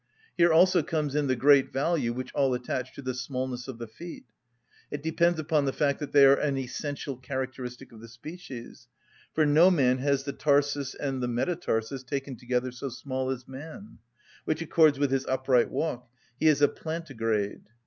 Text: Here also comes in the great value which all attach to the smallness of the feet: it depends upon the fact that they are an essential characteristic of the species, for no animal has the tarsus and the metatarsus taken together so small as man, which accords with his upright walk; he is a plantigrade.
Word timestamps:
Here 0.35 0.51
also 0.51 0.81
comes 0.81 1.13
in 1.13 1.27
the 1.27 1.35
great 1.35 1.71
value 1.71 2.11
which 2.11 2.33
all 2.33 2.55
attach 2.55 2.95
to 2.95 3.03
the 3.03 3.13
smallness 3.13 3.67
of 3.67 3.77
the 3.77 3.85
feet: 3.85 4.25
it 4.89 5.03
depends 5.03 5.37
upon 5.39 5.65
the 5.65 5.73
fact 5.73 5.99
that 5.99 6.11
they 6.11 6.25
are 6.25 6.33
an 6.33 6.57
essential 6.57 7.15
characteristic 7.17 7.91
of 7.91 8.01
the 8.01 8.07
species, 8.07 8.87
for 9.35 9.45
no 9.45 9.67
animal 9.67 9.97
has 9.97 10.23
the 10.23 10.33
tarsus 10.33 10.95
and 10.95 11.21
the 11.21 11.27
metatarsus 11.27 12.01
taken 12.01 12.35
together 12.35 12.71
so 12.71 12.89
small 12.89 13.29
as 13.29 13.47
man, 13.47 13.99
which 14.43 14.63
accords 14.63 14.97
with 14.97 15.11
his 15.11 15.27
upright 15.27 15.69
walk; 15.69 16.09
he 16.39 16.47
is 16.47 16.63
a 16.63 16.67
plantigrade. 16.67 17.65